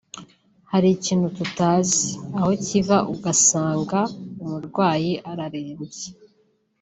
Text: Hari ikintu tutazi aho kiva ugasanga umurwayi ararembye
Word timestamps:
Hari 0.71 0.87
ikintu 0.97 1.27
tutazi 1.37 2.07
aho 2.37 2.49
kiva 2.65 2.97
ugasanga 3.13 3.99
umurwayi 4.43 5.11
ararembye 5.31 6.07